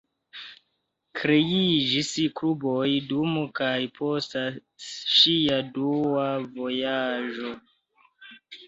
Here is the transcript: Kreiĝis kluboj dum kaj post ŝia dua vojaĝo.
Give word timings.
Kreiĝis 1.19 2.09
kluboj 2.41 2.87
dum 3.11 3.37
kaj 3.61 3.77
post 4.01 4.35
ŝia 5.19 5.63
dua 5.79 6.27
vojaĝo. 6.59 7.55